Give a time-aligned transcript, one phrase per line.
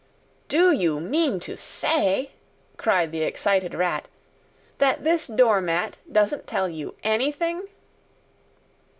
[0.47, 2.31] "Do—you—mean—to—say,"
[2.77, 4.07] cried the excited Rat,
[4.79, 7.67] "that this door mat doesn't tell you anything?"